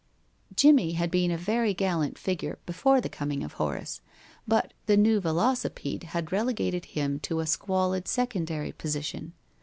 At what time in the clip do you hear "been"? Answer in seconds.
1.11-1.29